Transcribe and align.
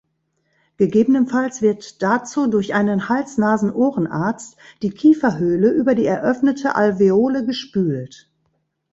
Gegebenenfalls 0.77 1.61
wird 1.61 2.01
dazu 2.01 2.47
durch 2.47 2.73
einen 2.73 3.07
Hals-Nasen-Ohrenarzt 3.07 4.57
die 4.81 4.89
Kieferhöhle 4.89 5.69
über 5.71 5.93
die 5.93 6.05
eröffnete 6.07 6.73
Alveole 6.75 7.45
gespült. 7.45 8.27